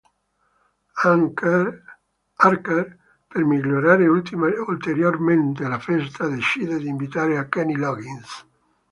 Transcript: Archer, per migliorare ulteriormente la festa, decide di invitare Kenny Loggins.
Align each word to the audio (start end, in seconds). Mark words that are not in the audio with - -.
Archer, 2.33 2.97
per 3.27 3.43
migliorare 3.43 4.07
ulteriormente 4.07 5.67
la 5.67 5.77
festa, 5.77 6.25
decide 6.27 6.79
di 6.79 6.87
invitare 6.87 7.47
Kenny 7.49 7.75
Loggins. 7.75 8.47